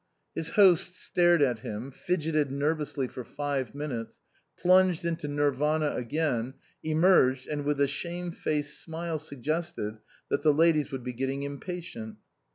His 0.33 0.49
host 0.53 0.95
stared 0.99 1.43
at 1.43 1.59
him, 1.59 1.91
fidgetted 1.91 2.49
nervously 2.49 3.07
for 3.07 3.23
five 3.23 3.75
minutes, 3.75 4.19
plunged 4.59 5.05
into 5.05 5.27
nirvana 5.27 5.93
again, 5.95 6.55
emerged, 6.81 7.47
and 7.47 7.65
with 7.65 7.79
a 7.79 7.85
shame 7.85 8.31
faced 8.31 8.81
smile 8.81 9.19
suggested 9.19 9.99
that 10.29 10.41
the 10.41 10.53
ladies 10.55 10.91
would 10.91 11.03
be 11.03 11.13
getting 11.13 11.43
impatient. 11.43 12.17